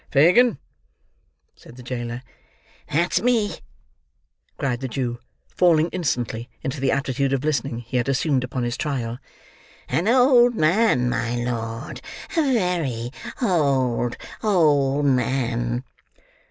[0.09, 0.57] "Fagin,"
[1.53, 2.23] said the jailer.
[2.91, 3.57] "That's me!"
[4.57, 8.77] cried the Jew, falling instantly, into the attitude of listening he had assumed upon his
[8.77, 9.19] trial.
[9.87, 12.01] "An old man, my Lord;
[12.35, 13.11] a very
[13.43, 15.83] old, old man!"